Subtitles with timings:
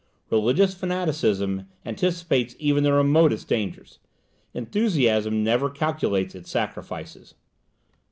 [0.31, 3.99] Religious fanaticism anticipates even the remotest dangers.
[4.51, 7.35] Enthusiasm never calculates its sacrifices.